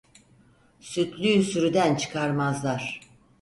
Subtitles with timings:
[0.79, 3.01] Sütlüyü sürüden çıkarmazlar.